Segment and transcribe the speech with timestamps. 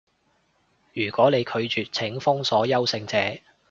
[0.93, 3.39] 如果你拒絕，請封鎖優勝者